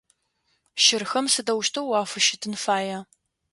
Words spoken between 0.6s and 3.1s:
Щырхэм сыдэущтэу уафыщытын фая?